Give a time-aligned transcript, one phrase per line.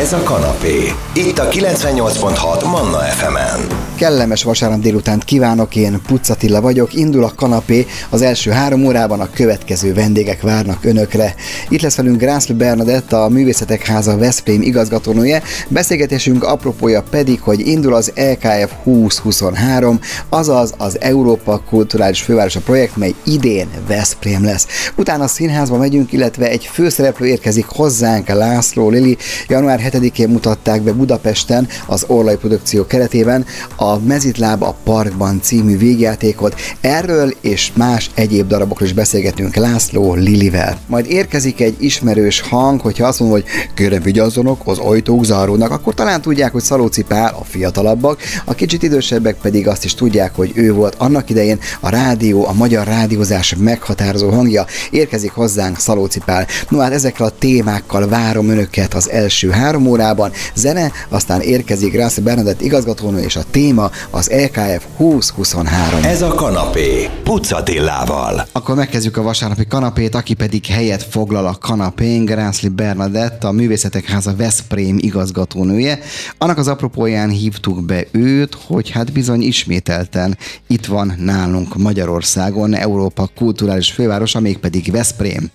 [0.00, 0.92] Ez a kanapé.
[1.14, 3.66] Itt a 98.6 Manna FM-en.
[3.96, 9.30] Kellemes vasárnap délutánt kívánok, én Puccatilla vagyok, indul a kanapé, az első három órában a
[9.30, 11.34] következő vendégek várnak önökre.
[11.68, 17.94] Itt lesz velünk Grászlő Bernadett, a Művészetek Háza Veszprém igazgatónője, beszélgetésünk apropója pedig, hogy indul
[17.94, 24.66] az LKF 2023, azaz az Európa Kulturális Fővárosa projekt, mely idén Veszprém lesz.
[24.96, 29.16] Utána a színházba megyünk, illetve egy főszereplő érkezik hozzánk, László Lili.
[29.48, 33.44] Január 7-én mutatták be Budapesten az Orlai produkció keretében
[33.76, 36.60] a Mezitláb a Parkban című végjátékot.
[36.80, 40.78] Erről és más egyéb darabokról is beszélgetünk László Lilivel.
[40.86, 45.94] Majd érkezik egy ismerős hang, hogyha azt mondom, hogy kérem vigyázzanak, az ajtók záródnak, akkor
[45.94, 50.52] talán tudják, hogy Szalóci Pál a fiatalabbak, a kicsit idősebbek pedig azt is tudják, hogy
[50.54, 54.64] ő volt annak idején a rádió, a magyar rádiózás meghatározó hangja.
[54.90, 56.46] Érkezik hozzánk Szalóci Pál.
[56.68, 60.32] No hát ezekkel a témákkal várom önöket az első három órában.
[60.54, 66.02] Zene, aztán érkezik Rász Bernadett igazgatónő, és a téma az EKF 2023.
[66.02, 67.08] Ez a kanapé.
[67.24, 68.46] Puccatillával.
[68.52, 74.04] Akkor megkezdjük a vasárnapi kanapét, aki pedig helyet foglal a kanapén, Grászli Bernadett, a Művészetek
[74.04, 75.98] Háza Veszprém igazgatónője.
[76.38, 83.30] Annak az apropóján hívtuk be őt, hogy hát bizony ismételten itt van nálunk Magyarországon, Európa
[83.36, 85.50] kulturális fővárosa, mégpedig Veszprém.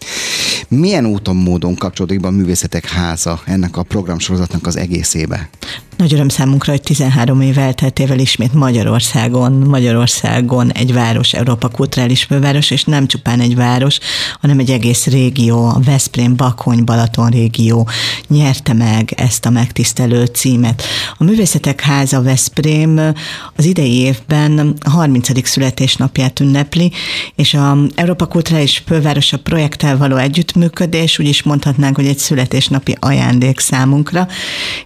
[0.67, 3.83] Milyen úton, módon kapcsolódik be a Művészetek Háza ennek a
[4.15, 5.49] programsorozatnak az egészébe?
[5.97, 12.71] Nagy öröm számunkra, hogy 13 év elteltével ismét Magyarországon, Magyarországon egy város, Európa kulturális főváros,
[12.71, 13.99] és nem csupán egy város,
[14.41, 17.87] hanem egy egész régió, a Veszprém, Bakony, Balaton régió
[18.27, 20.83] nyerte meg ezt a megtisztelő címet.
[21.17, 23.13] A Művészetek Háza Veszprém
[23.55, 25.47] az idei évben a 30.
[25.47, 26.91] születésnapját ünnepli,
[27.35, 33.59] és a Európa kulturális fővárosa projekttel való együttműködés, úgy is mondhatnánk, hogy egy születésnapi ajándék
[33.59, 34.27] számunkra,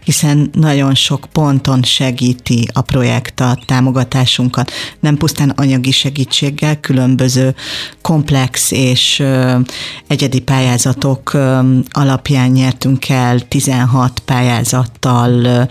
[0.04, 4.72] hiszen nagyon sok ponton segíti a projekt a támogatásunkat.
[5.00, 7.56] Nem pusztán anyagi segítséggel, különböző
[8.02, 9.24] komplex és
[10.08, 11.38] egyedi pályázatok
[11.90, 15.68] alapján nyertünk el 16 pályázattal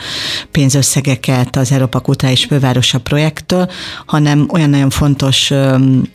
[0.50, 3.70] pénzösszegeket az Európa Kulturális Fővárosa projektől,
[4.06, 5.52] hanem olyan nagyon fontos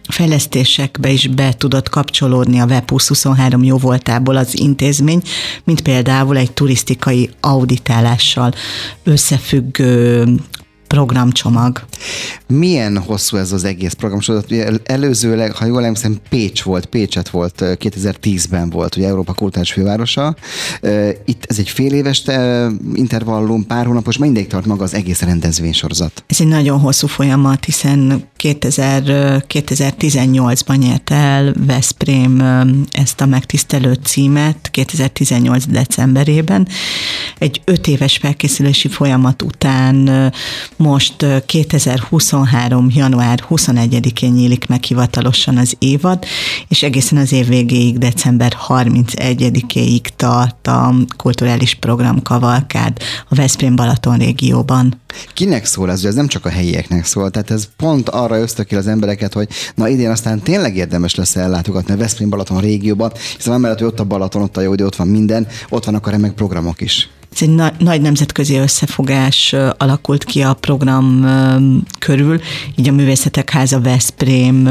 [0.07, 5.21] fejlesztésekbe is be tudott kapcsolódni a Web 2023 jó voltából az intézmény,
[5.63, 8.53] mint például egy turisztikai auditálással
[9.03, 10.25] összefüggő
[10.93, 11.85] programcsomag.
[12.47, 14.51] Milyen hosszú ez az egész programsorozat?
[14.51, 20.35] Ugye előzőleg, ha jól emlékszem, Pécs volt, Pécset volt, 2010-ben volt, ugye Európa kultúrás fővárosa.
[21.25, 22.23] Itt ez egy fél éves
[22.93, 26.23] intervallum, pár hónapos, mindig tart maga az egész rendezvénysorozat.
[26.27, 29.03] Ez egy nagyon hosszú folyamat, hiszen 2000,
[29.47, 32.43] 2018-ban nyert el Veszprém
[32.91, 36.67] ezt a megtisztelő címet, 2018 decemberében.
[37.37, 40.31] Egy öt éves felkészülési folyamat után
[40.83, 42.87] most 2023.
[42.89, 46.25] január 21-én nyílik meg hivatalosan az évad,
[46.67, 52.97] és egészen az év végéig, december 31-éig tart a kulturális program kavalkád
[53.29, 55.01] a Veszprém Balaton régióban.
[55.33, 56.03] Kinek szól ez?
[56.03, 59.87] Ez nem csak a helyieknek szól, tehát ez pont arra ösztökél az embereket, hogy na
[59.87, 64.03] idén aztán tényleg érdemes lesz ellátogatni a Veszprém Balaton régióban, hiszen amellett, hogy ott a
[64.03, 67.09] Balaton, ott a jó, ott van minden, ott vannak a remek programok is.
[67.33, 71.25] Ez egy na- nagy nemzetközi összefogás alakult ki a program
[71.99, 72.39] körül,
[72.75, 74.69] így a Művészetek Háza Veszprém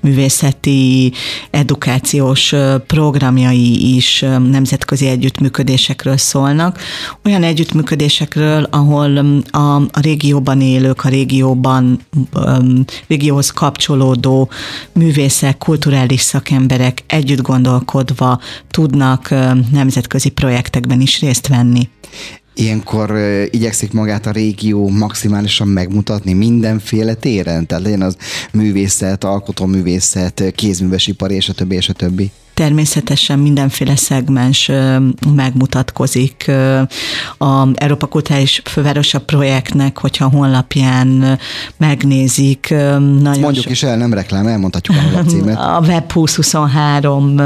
[0.00, 1.12] művészeti
[1.50, 2.54] edukációs
[2.86, 4.20] programjai is
[4.50, 6.78] nemzetközi együttműködésekről szólnak.
[7.24, 12.00] Olyan együttműködésekről, ahol a, a régióban élők, a régióban,
[13.06, 14.48] régióhoz kapcsolódó
[14.92, 19.34] művészek, kulturális szakemberek együtt gondolkodva tudnak
[19.72, 21.88] nemzetközi projektekben is részt venni.
[22.54, 23.18] Ilyenkor
[23.50, 28.16] igyekszik magát a régió maximálisan megmutatni mindenféle téren, tehát legyen az
[28.52, 34.70] művészet, alkotóművészet, kézművesipar és a többi, és a többi természetesen mindenféle szegmens
[35.34, 36.50] megmutatkozik.
[37.38, 41.38] A Európa Kulturális Fővárosa projektnek, hogyha a honlapján
[41.76, 42.66] megnézik.
[43.20, 43.70] Nagyon Mondjuk so...
[43.70, 45.58] is el, nem reklám, elmondhatjuk a honlap címet.
[45.72, 47.38] A Web 2023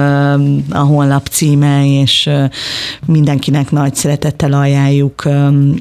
[0.71, 2.31] a honlap címe, és
[3.07, 5.29] mindenkinek nagy szeretettel ajánljuk,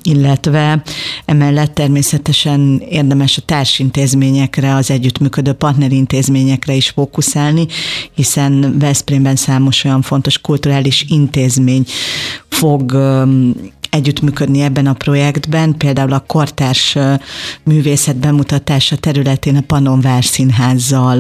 [0.02, 0.82] illetve
[1.26, 7.66] emellett természetesen érdemes a társintézményekre, az együttműködő partnerintézményekre is fókuszálni,
[8.14, 11.86] hiszen Veszprém Veszprémben számos olyan fontos kulturális intézmény
[12.48, 12.92] fog
[13.96, 16.98] együttműködni ebben a projektben, például a kortárs
[17.64, 21.18] művészet bemutatása területén a Pannon Színházzal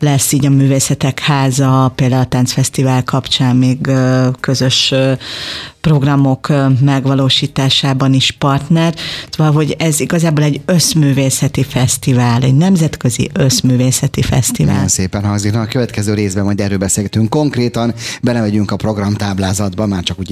[0.00, 3.78] lesz így a Művészetek Háza, például a Táncfesztivál kapcsán még
[4.40, 4.94] közös
[5.80, 8.94] programok megvalósításában is partner,
[9.30, 14.74] szóval, hogy ez igazából egy összművészeti fesztivál, egy nemzetközi összművészeti fesztivál.
[14.74, 15.52] Nagyon szépen hangzik.
[15.52, 20.30] Na, a következő részben majd erről beszélgetünk konkrétan, belemegyünk a programtáblázatba, már csak úgy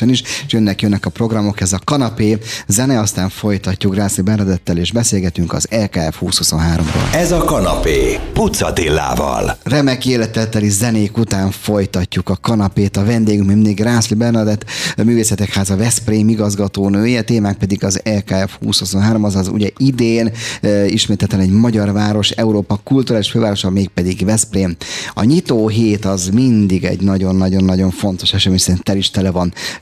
[0.00, 4.76] elképesen is, és jönnek, jönnek a programok, ez a kanapé, zene, aztán folytatjuk Rászi Bernadettel,
[4.76, 7.14] és beszélgetünk az LKF 2023-ról.
[7.14, 9.56] Ez a kanapé, Pucatillával.
[9.62, 14.64] Remek életetteli zenék után folytatjuk a kanapét, a vendégünk mindig Rászli Bernadett,
[14.96, 21.40] a Művészetek Háza Veszprém igazgatónője, témák pedig az EKF 2023, azaz ugye idén e, ismételten
[21.40, 24.76] egy magyar város, Európa kulturális fővárosa, mégpedig Veszprém.
[25.14, 29.52] A nyitó hét az mindig egy nagyon-nagyon-nagyon fontos esemény, hiszen tel is tele van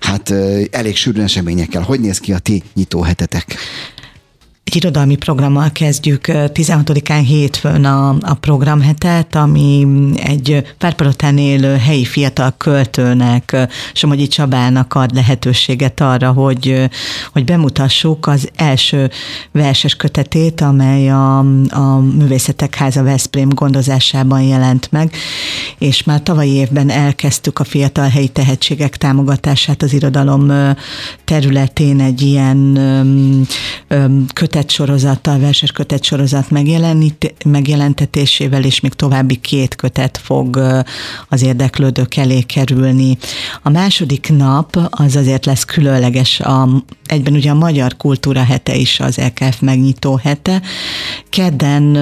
[0.00, 1.82] hát e, elég sűrűn eseményekkel.
[1.82, 3.56] Hogy néz ki a ti nyitó hetetek?
[4.68, 9.86] Egy irodalmi programmal kezdjük 16-án hétfőn a, a programhetet, ami
[10.16, 13.56] egy párpalotán élő helyi fiatal költőnek,
[13.92, 16.88] Somogyi Csabának ad lehetőséget arra, hogy,
[17.32, 19.10] hogy bemutassuk az első
[19.52, 21.38] verses kötetét, amely a,
[21.68, 25.14] a Művészetek Háza Veszprém gondozásában jelent meg,
[25.78, 30.52] és már tavalyi évben elkezdtük a fiatal helyi tehetségek támogatását az irodalom
[31.24, 32.76] területén egy ilyen
[34.32, 36.50] kötet kötetsorozattal, verses kötetsorozat
[37.44, 40.60] megjelentetésével, és még további két kötet fog
[41.28, 43.18] az érdeklődők elé kerülni.
[43.62, 46.68] A második nap az azért lesz különleges, a,
[47.08, 50.62] egyben ugye a Magyar Kultúra hete is az EKF megnyitó hete.
[51.30, 51.96] Kedden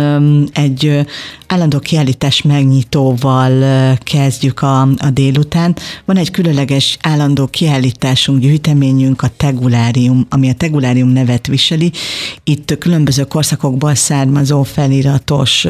[0.53, 1.06] egy
[1.47, 3.62] állandó kiállítás megnyitóval
[3.99, 5.76] kezdjük a, a délután.
[6.05, 11.93] Van egy különleges állandó kiállításunk, gyűjteményünk, a Tegulárium, ami a Tegulárium nevet viseli.
[12.44, 15.67] Itt különböző korszakokból származó feliratos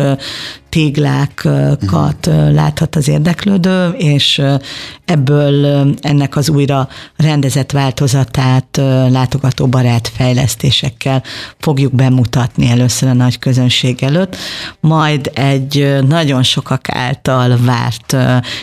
[0.76, 4.42] téglákat láthat az érdeklődő, és
[5.04, 8.76] ebből ennek az újra rendezett változatát
[9.10, 11.22] látogató barát fejlesztésekkel
[11.58, 14.36] fogjuk bemutatni először a nagy közönség előtt,
[14.80, 18.16] majd egy nagyon sokak által várt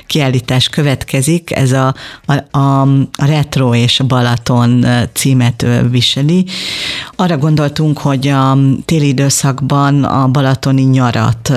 [0.06, 1.95] kiállítás következik, ez a,
[2.25, 2.81] a, a,
[3.18, 6.45] a Retro és a Balaton címet viseli.
[7.15, 11.51] Arra gondoltunk, hogy a téli időszakban a balatoni nyarat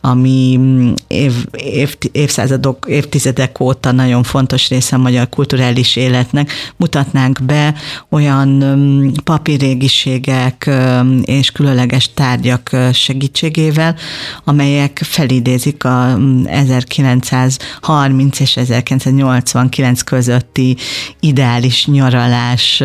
[0.00, 6.52] ami mm, év, év, évszázadok, évtizedek óta nagyon fontos része a magyar kulturális életnek.
[6.76, 7.74] Mutatnánk be
[8.08, 13.96] olyan mm, papírrégiségek mm, és különleges tárgyak segítségével,
[14.44, 20.76] amelyek felidézik a 1930 és 1989 közötti
[21.20, 22.82] ideális nyaralás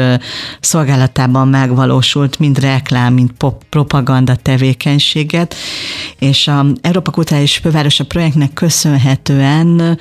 [0.59, 5.55] szolgálatában megvalósult mind reklám, mind pop, propaganda tevékenységet,
[6.19, 9.97] és a Európa Kulturális Fővárosa projektnek köszönhetően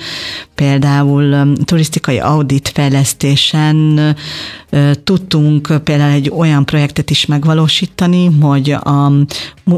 [0.55, 4.15] például um, turisztikai audit fejlesztésen
[5.03, 9.11] tudtunk például egy olyan projektet is megvalósítani, hogy a,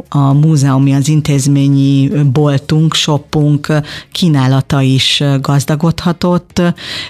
[0.10, 3.68] a múzeumi, az intézményi boltunk, shopunk
[4.12, 6.62] kínálata is gazdagodhatott.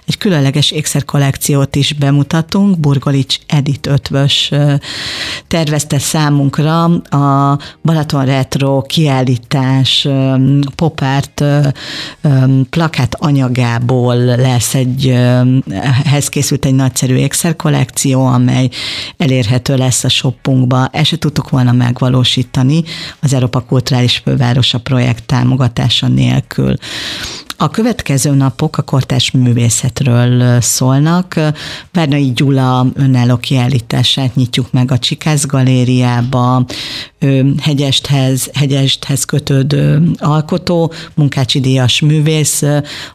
[0.06, 4.52] Egy különleges ékszerkollekciót is bemutatunk, Burgolics Edit ötvös
[5.48, 10.08] tervezte számunkra a Balaton Retro kiállítás
[10.76, 11.44] popárt
[12.70, 15.08] plakát anyagából lesz egy,
[16.04, 18.70] ehhez készült egy nagyszerű ékszerkollekció, kollekció, amely
[19.18, 20.88] elérhető lesz a shoppunkba.
[20.92, 22.84] Ezt se tudtuk volna megvalósítani
[23.20, 26.74] az Európa Kulturális Fővárosa projekt támogatása nélkül.
[27.60, 31.40] A következő napok a kortás művészetről szólnak.
[31.92, 36.66] Várnai Gyula önálló kiállítását nyitjuk meg a Csikász galériába,
[37.62, 42.62] hegyesthez, hegyesthez kötődő alkotó, munkácsi díjas művész.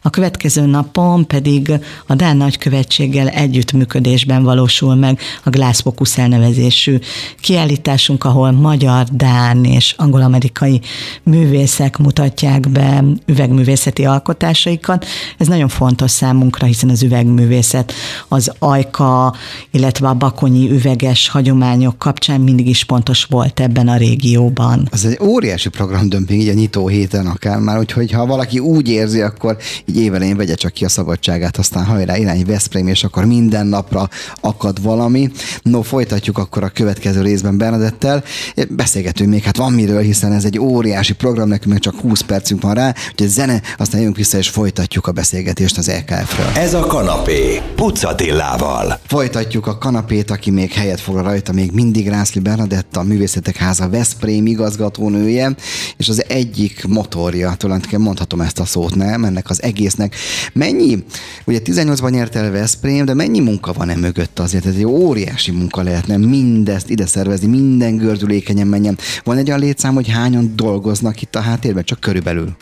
[0.01, 1.71] A következő napon pedig
[2.07, 6.97] a Dán nagykövetséggel együttműködésben valósul meg a Glass Focus elnevezésű
[7.39, 10.81] kiállításunk, ahol magyar, dán és angol-amerikai
[11.23, 15.05] művészek mutatják be üvegművészeti alkotásaikat.
[15.37, 17.93] Ez nagyon fontos számunkra, hiszen az üvegművészet
[18.27, 19.35] az ajka,
[19.71, 24.87] illetve a bakonyi üveges hagyományok kapcsán mindig is pontos volt ebben a régióban.
[24.91, 29.21] Az egy óriási programdömping így a nyitó héten akár már, úgyhogy ha valaki úgy érzi,
[29.21, 33.67] akkor így évelején vegye csak ki a szabadságát, aztán hajrá irány Veszprém, és akkor minden
[33.67, 34.09] napra
[34.41, 35.31] akad valami.
[35.61, 38.23] No, folytatjuk akkor a következő részben Bernadettel.
[38.69, 42.61] Beszélgetünk még, hát van miről, hiszen ez egy óriási program, nekünk meg csak 20 percünk
[42.61, 46.63] van rá, úgyhogy zene, aztán jövünk vissza, és folytatjuk a beszélgetést az EKF-ről.
[46.63, 48.99] Ez a kanapé, Pucatillával.
[49.07, 53.89] Folytatjuk a kanapét, aki még helyet foglal rajta, még mindig Rászli Bernadetta, a Művészetek Háza
[53.89, 55.55] Veszprém igazgatónője,
[55.97, 59.23] és az egyik motorja, tulajdonképpen mondhatom ezt a szót, nem?
[59.23, 60.15] Ennek az egésznek.
[60.53, 61.03] Mennyi,
[61.45, 64.65] ugye 18-ban nyert el Veszprém, de mennyi munka van e mögött azért?
[64.65, 68.97] Ez egy óriási munka lehetne mindezt ide szervezni, minden gördülékenyen menjen.
[69.23, 72.55] Van egy olyan létszám, hogy hányan dolgoznak itt a háttérben, csak körülbelül?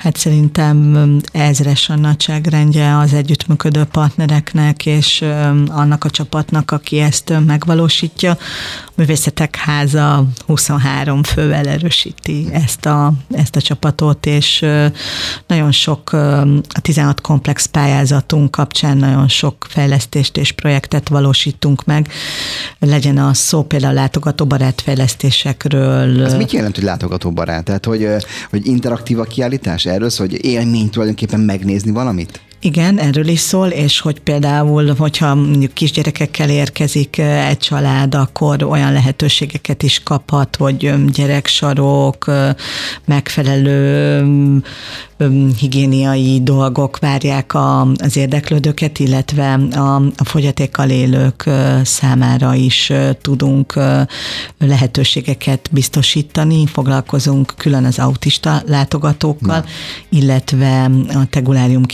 [0.00, 0.96] Hát szerintem
[1.32, 5.24] ezres a nagyságrendje az együttműködő partnereknek, és
[5.68, 8.30] annak a csapatnak, aki ezt megvalósítja.
[8.86, 14.66] A Művészetek Háza 23 fővel erősíti ezt a, ezt a csapatot, és
[15.46, 22.08] nagyon sok, a 16 komplex pályázatunk kapcsán nagyon sok fejlesztést és projektet valósítunk meg.
[22.78, 26.24] Legyen a szó például látogatóbarát fejlesztésekről.
[26.24, 27.64] Ez mit jelent, hogy látogatóbarát?
[27.64, 28.08] Tehát, hogy,
[28.50, 29.88] hogy interaktív a kiállítás?
[29.90, 32.40] Erről szól, hogy élmény tulajdonképpen megnézni valamit?
[32.62, 38.92] Igen, erről is szól, és hogy például, hogyha mondjuk kisgyerekekkel érkezik egy család, akkor olyan
[38.92, 42.30] lehetőségeket is kaphat, hogy gyereksarok,
[43.04, 44.62] megfelelő
[45.58, 47.52] higiéniai dolgok várják
[47.94, 51.50] az érdeklődőket, illetve a, a fogyatékkal élők
[51.82, 53.78] számára is tudunk
[54.58, 56.66] lehetőségeket biztosítani.
[56.66, 59.64] Foglalkozunk külön az autista látogatókkal, Na.
[60.18, 61.84] illetve a tegulárium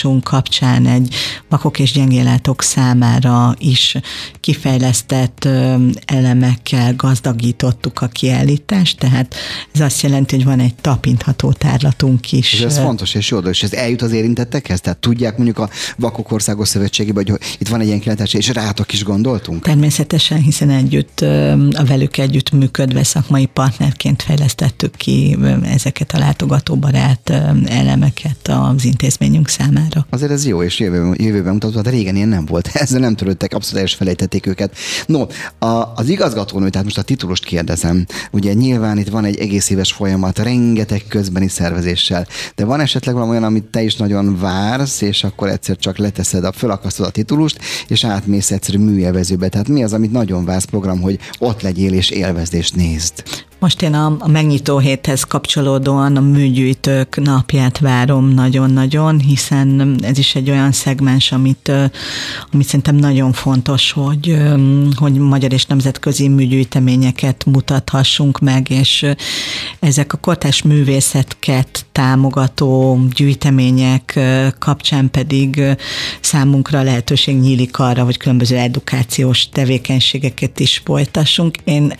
[0.00, 1.14] kiállításunk kapcsán egy
[1.48, 3.96] vakok és gyengélátok számára is
[4.40, 5.48] kifejlesztett
[6.04, 9.34] elemekkel gazdagítottuk a kiállítást, tehát
[9.72, 13.62] ez azt jelenti, hogy van egy tapintható tárlatunk is és ez fontos és jó, és
[13.62, 14.80] ez eljut az érintettekhez?
[14.80, 18.92] Tehát tudják mondjuk a Vakok Országos Szövetségében, hogy itt van egy ilyen kilátás, és rátok
[18.92, 19.62] is gondoltunk?
[19.62, 21.20] Természetesen, hiszen együtt,
[21.72, 27.30] a velük együtt működve szakmai partnerként fejlesztettük ki ezeket a látogatóbarát
[27.66, 29.89] elemeket az intézményünk számára.
[30.10, 32.68] Azért ez jó, és jövőben, jövőben mutatva, de régen ilyen nem volt.
[32.82, 34.76] Ezzel nem törődtek, abszolút és felejtették őket.
[35.06, 35.26] No,
[35.58, 39.92] a, az igazgatónő, tehát most a titulust kérdezem, ugye nyilván itt van egy egész éves
[39.92, 45.24] folyamat, rengeteg közbeni szervezéssel, de van esetleg valami olyan, amit te is nagyon vársz, és
[45.24, 49.48] akkor egyszer csak leteszed, a, fölakasztod a titulust, és átmész egyszerű műelvezőbe.
[49.48, 53.12] Tehát mi az, amit nagyon vársz program, hogy ott legyél és élvezd és nézd?
[53.60, 60.34] Most én a, a megnyitó héthez kapcsolódóan a műgyűjtők napját várom nagyon-nagyon, hiszen ez is
[60.34, 61.72] egy olyan szegmens, amit,
[62.52, 64.36] amit szerintem nagyon fontos, hogy,
[64.94, 69.06] hogy magyar és nemzetközi műgyűjteményeket mutathassunk meg, és
[69.80, 74.18] ezek a kortás művészetket támogató gyűjtemények
[74.58, 75.62] kapcsán pedig
[76.20, 81.56] számunkra lehetőség nyílik arra, hogy különböző edukációs tevékenységeket is folytassunk.
[81.64, 81.92] Én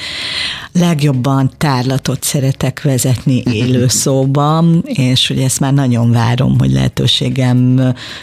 [0.73, 7.81] legjobban tárlatot szeretek vezetni élő szóban, és hogy ezt már nagyon várom, hogy lehetőségem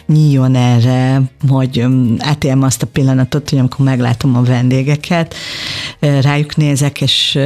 [0.07, 1.85] nyíljon erre, hogy
[2.17, 5.35] átéljem azt a pillanatot, hogy amikor meglátom a vendégeket,
[5.99, 7.39] rájuk nézek, és,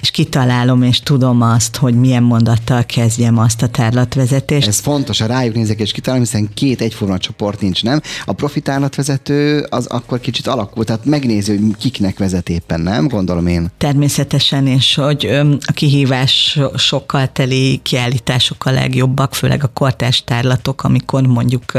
[0.00, 4.68] és kitalálom, és tudom azt, hogy milyen mondattal kezdjem azt a tárlatvezetést.
[4.68, 8.00] Ez fontos, a rájuk nézek, és kitalálom, hiszen két egyforma csoport nincs, nem?
[8.24, 13.08] A profi tárlatvezető az akkor kicsit alakul, tehát megnézi, hogy kiknek vezet éppen, nem?
[13.08, 13.70] Gondolom én.
[13.78, 21.22] Természetesen, és hogy a kihívás sokkal teli kiállítások a legjobbak, főleg a kortás tárlatok, amikor
[21.22, 21.72] mondjuk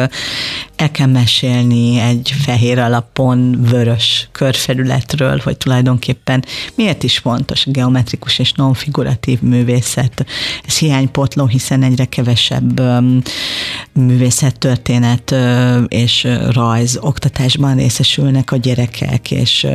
[0.76, 6.46] el kell mesélni egy fehér alapon vörös körfelületről, hogy tulajdonképpen
[6.76, 10.26] miért is fontos a geometrikus és non-figuratív művészet.
[10.68, 12.82] Ez hiánypotló, hiszen egyre kevesebb
[13.94, 15.36] művészettörténet
[15.88, 19.68] és rajz oktatásban részesülnek a gyerekek, és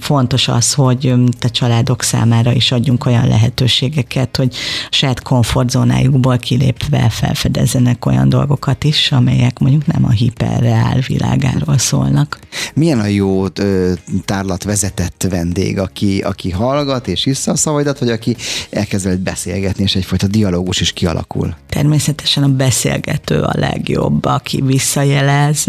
[0.00, 4.54] fontos az, hogy a családok számára is adjunk olyan lehetőségeket, hogy
[4.90, 12.38] saját komfortzónájukból kilépve felfedezzenek olyan dolgokat is, amelyek mondjuk nem a hiperreál világáról szólnak.
[12.74, 13.48] Milyen a jó
[14.24, 18.36] tárlat vezetett vendég, aki, aki hallgat és vissza a szavaidat, vagy aki
[18.70, 21.54] elkezd beszélgetni, és egyfajta dialógus is kialakul?
[21.68, 25.64] Természetesen a beszélgető a legjobb, aki visszajelez,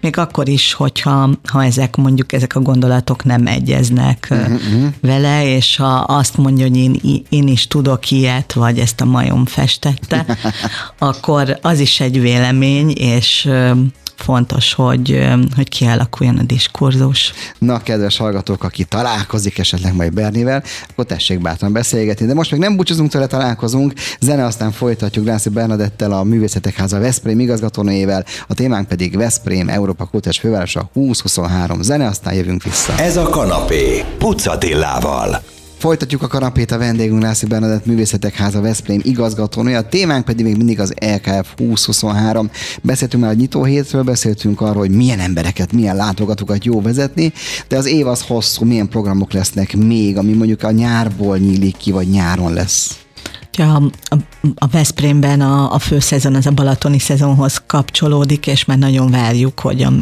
[0.00, 4.84] még akkor is, hogyha ha ezek mondjuk ezek a gondolatok nem egyeznek uh-huh.
[5.00, 9.46] vele, és ha azt mondja, hogy én, én is tudok ilyet, vagy ezt a majom
[9.46, 10.26] festette,
[10.98, 13.50] akkor az is egy vélemény, és
[14.22, 17.32] fontos, hogy, hogy kialakuljon a diskurzus.
[17.58, 22.26] Na, kedves hallgatók, aki találkozik esetleg majd Bernivel, akkor tessék bátran beszélgetni.
[22.26, 23.92] De most még nem búcsúzunk tőle, találkozunk.
[24.20, 30.04] Zene, aztán folytatjuk Grászi Bernadettel, a Művészetek Háza Veszprém igazgatónőjével, a témánk pedig Veszprém, Európa
[30.04, 31.82] Kultúrás Fővárosa 2023.
[31.82, 32.98] Zene, aztán jövünk vissza.
[32.98, 35.42] Ez a kanapé, Pucatillával.
[35.82, 39.78] Folytatjuk a kanapét a vendégünk Lászi Bernadett Művészetek Háza Veszprém igazgatónője.
[39.78, 42.50] A témánk pedig még mindig az LKF 2023.
[42.82, 47.32] Beszéltünk már a nyitó hétről, beszéltünk arról, hogy milyen embereket, milyen látogatókat jó vezetni,
[47.68, 51.92] de az év az hosszú, milyen programok lesznek még, ami mondjuk a nyárból nyílik ki,
[51.92, 52.96] vagy nyáron lesz.
[53.56, 54.16] Ja, a,
[54.54, 59.82] a Veszprémben a, a főszezon az a balatoni szezonhoz kapcsolódik, és már nagyon várjuk, hogy
[59.82, 59.92] a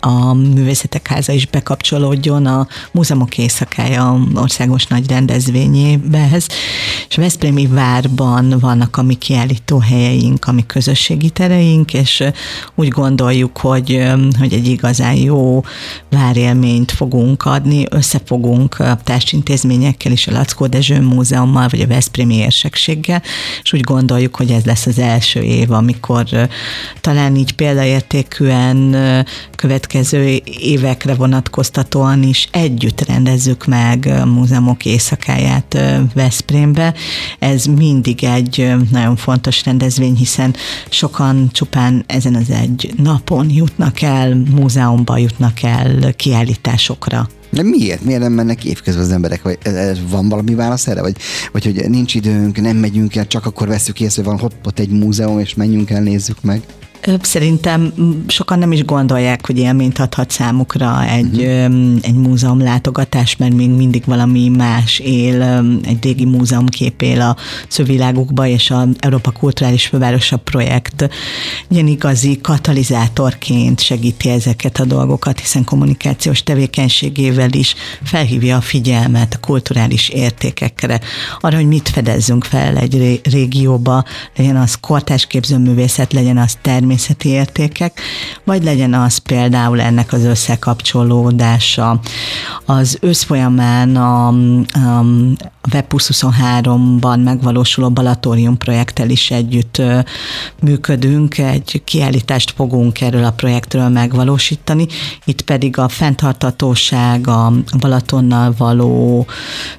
[0.00, 6.46] a Művészetek Háza is bekapcsolódjon a Múzeumok Éjszakája országos nagy rendezvényébehez,
[7.08, 12.24] és Veszprémi várban vannak a mi kiállító helyeink, a mi közösségi tereink, és
[12.74, 14.02] úgy gondoljuk, hogy,
[14.38, 15.64] hogy egy igazán jó
[16.10, 23.22] várélményt fogunk adni, összefogunk a társintézményekkel is, a Lackó Dezső Múzeummal, vagy a Veszprémi Érsekséggel,
[23.62, 26.26] és úgy gondoljuk, hogy ez lesz az első év, amikor
[27.00, 28.96] talán így példaértékűen
[29.56, 35.78] követ következő évekre vonatkoztatóan is együtt rendezzük meg a múzeumok éjszakáját
[36.14, 36.94] Veszprémbe.
[37.38, 40.54] Ez mindig egy nagyon fontos rendezvény, hiszen
[40.88, 47.28] sokan csupán ezen az egy napon jutnak el, múzeumba jutnak el kiállításokra.
[47.50, 48.04] De miért?
[48.04, 49.42] Miért nem mennek évközben az emberek?
[49.42, 49.58] Vagy
[50.10, 51.00] van valami válasz erre?
[51.00, 51.16] Vagy,
[51.52, 54.78] vagy hogy nincs időnk, nem megyünk el, csak akkor veszük észre, hogy van hopp, ott
[54.78, 56.62] egy múzeum, és menjünk el, nézzük meg?
[57.22, 57.92] Szerintem
[58.26, 61.98] sokan nem is gondolják, hogy élményt adhat számukra egy, uh-huh.
[62.02, 65.42] egy múzeum látogatás, mert még mindig valami más él,
[65.84, 67.36] egy régi múzeum kép él a
[67.68, 71.08] szővilágukba, és a Európa Kulturális Fővárosa projekt
[71.68, 79.46] ilyen igazi katalizátorként segíti ezeket a dolgokat, hiszen kommunikációs tevékenységével is felhívja a figyelmet a
[79.46, 81.00] kulturális értékekre,
[81.40, 84.04] arra, hogy mit fedezzünk fel egy régióba,
[84.36, 88.00] legyen az kortás képzőművészet, legyen az természet, természeti értékek,
[88.44, 92.00] vagy legyen az például ennek az összekapcsolódása.
[92.64, 95.04] Az ősz folyamán a, a
[95.72, 99.82] Webpusz 23-ban megvalósuló Balatórium projekttel is együtt
[100.62, 104.86] működünk, egy kiállítást fogunk erről a projektről megvalósítani,
[105.24, 109.26] itt pedig a fenntartatóság, a Balatonnal való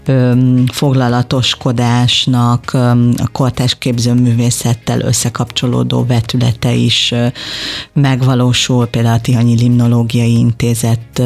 [0.06, 7.14] öm, foglalatoskodásnak, öm, a kortás képzőművészettel összekapcsolódó vetülete is
[7.94, 11.22] megvalósul, például a Tihanyi Limnológiai Intézet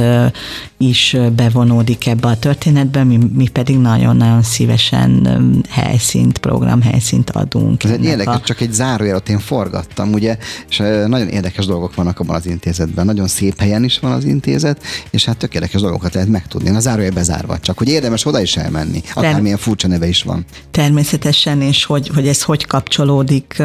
[0.77, 5.27] is bevonódik ebbe a történetbe, mi, mi pedig nagyon-nagyon szívesen
[5.69, 7.83] helyszínt, programhelyszínt adunk.
[7.83, 8.39] Ez egy érdekes, a...
[8.39, 10.37] csak egy zárójelet én forgattam, ugye,
[10.69, 13.05] és nagyon érdekes dolgok vannak abban az intézetben.
[13.05, 16.69] Nagyon szép helyen is van az intézet, és hát tök érdekes dolgokat lehet megtudni.
[16.69, 20.45] A zárójel bezárva, csak hogy érdemes oda is elmenni, akármilyen furcsa neve is van.
[20.71, 23.59] Természetesen, és hogy, hogy ez hogy kapcsolódik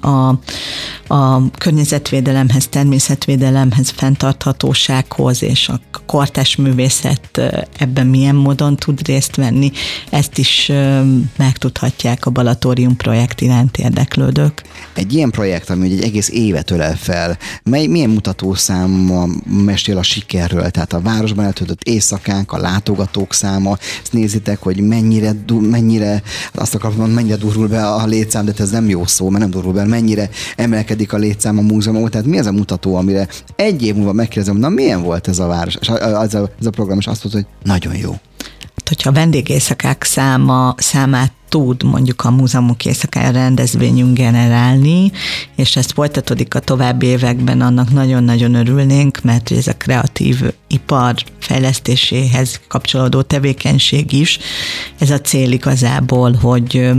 [0.00, 0.28] a,
[1.14, 7.40] a környezetvédelemhez, természetvédelemhez, fenntarthatósághoz, és a kortás művészet
[7.78, 9.72] ebben milyen módon tud részt venni,
[10.10, 10.72] ezt is
[11.36, 14.62] megtudhatják a Balatórium projekt iránt érdeklődők.
[14.94, 18.90] Egy ilyen projekt, ami egy egész évet ölel fel, mely, milyen mutatószám
[19.64, 20.70] mesél a sikerről?
[20.70, 26.22] Tehát a városban eltöltött éjszakánk, a látogatók száma, ezt nézitek, hogy mennyire, mennyire
[26.54, 29.50] azt akarom mondani, mennyire durul be a létszám, de ez nem jó szó, mert nem
[29.50, 33.82] durul be, mennyire emelkedik a létszám a múzeumot, tehát mi ez a mutató, amire egy
[33.82, 36.98] év múlva megkérdezem, na milyen volt ez a város, és az a, ez a program,
[36.98, 38.16] és azt mondta, hogy nagyon jó
[38.92, 45.12] hogyha a vendégészakák száma, számát tud mondjuk a múzeumok éjszakája rendezvényünk generálni,
[45.56, 52.60] és ezt folytatódik a további években, annak nagyon-nagyon örülnénk, mert ez a kreatív ipar fejlesztéséhez
[52.68, 54.38] kapcsolódó tevékenység is.
[54.98, 56.90] Ez a cél igazából, hogy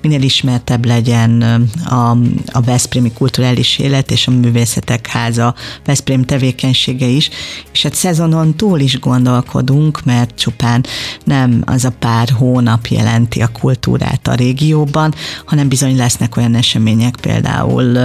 [0.00, 1.42] minél ismertebb legyen
[1.84, 2.10] a,
[2.46, 7.30] a Veszprémi kulturális élet és a művészetek háza Veszprém tevékenysége is,
[7.72, 10.84] és hát szezonon túl is gondolkodunk, mert csupán
[11.24, 13.52] nem az a pár hónap jelenti a
[13.92, 17.96] kultúrát a régióban, hanem bizony lesznek olyan események, például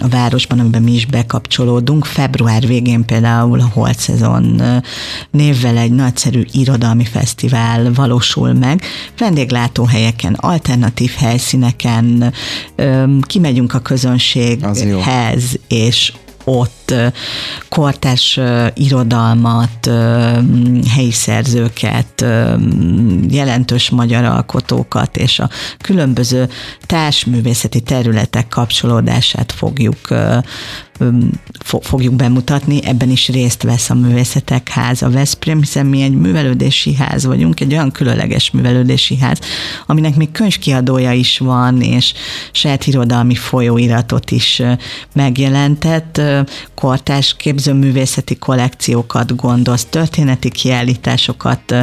[0.00, 2.04] a városban, amiben mi is bekapcsolódunk.
[2.04, 4.62] Február végén például a Holt szezon
[5.30, 8.82] névvel egy nagyszerű irodalmi fesztivál valósul meg.
[9.18, 12.32] Vendéglátóhelyeken, alternatív helyszíneken
[13.20, 16.12] kimegyünk a közönséghez, és
[16.44, 16.94] ott
[17.68, 18.40] kortás
[18.74, 19.90] irodalmat,
[20.94, 22.24] helyi szerzőket,
[23.28, 26.48] jelentős magyar alkotókat és a különböző
[26.86, 29.98] társművészeti területek kapcsolódását fogjuk
[31.80, 37.26] fogjuk bemutatni, ebben is részt vesz a Művészetek Háza Veszprém, hiszen mi egy művelődési ház
[37.26, 39.38] vagyunk, egy olyan különleges művelődési ház,
[39.86, 42.12] aminek még könyvkiadója is van, és
[42.52, 44.62] saját irodalmi folyóiratot is
[45.12, 46.20] megjelentett,
[46.74, 51.74] kortárs képzőművészeti kollekciókat gondoz, történeti kiállításokat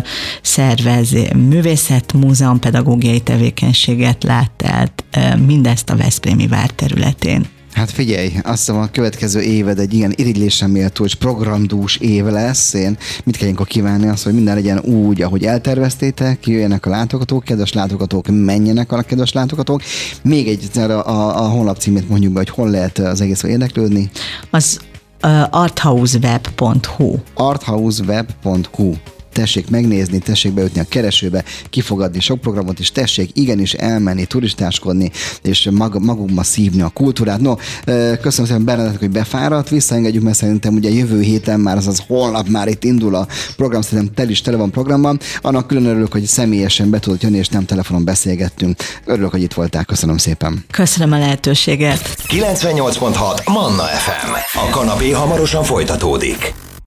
[0.42, 4.92] szervez, művészet, múzeum, pedagógiai tevékenységet lát el,
[5.46, 7.60] mindezt a Veszprémi vár területén.
[7.74, 12.74] Hát figyelj, azt hiszem a következő éved egy ilyen irigylésem méltó és programdús év lesz.
[12.74, 14.08] Én mit kell ilyenkor kívánni?
[14.08, 19.34] Azt, hogy minden legyen úgy, ahogy elterveztétek, jöjjenek a látogatók, kedves látogatók, menjenek a kedves
[19.34, 19.82] látogatók.
[20.24, 24.10] Még egy a, a, a honlap címét mondjuk be, hogy hol lehet az egész érdeklődni.
[24.50, 24.80] Az
[25.24, 28.94] uh, arthouseweb.hu arthouseweb.hu
[29.34, 35.70] tessék megnézni, tessék beütni a keresőbe, kifogadni sok programot, és tessék igenis elmenni, turistáskodni, és
[35.72, 37.40] mag, magunkba szívni a kultúrát.
[37.40, 37.56] No,
[38.22, 42.68] köszönöm szépen Bernadett, hogy befáradt, visszaengedjük, mert szerintem ugye jövő héten már, azaz holnap már
[42.68, 45.20] itt indul a program, szerintem tel is tele van programban.
[45.42, 48.82] Annak külön örülök, hogy személyesen be tudott jönni, és nem telefonon beszélgettünk.
[49.06, 50.66] Örülök, hogy itt voltál, köszönöm szépen.
[50.72, 52.16] Köszönöm a lehetőséget.
[52.28, 54.58] 98.6 Manna FM.
[54.58, 56.54] A kanapé hamarosan folytatódik.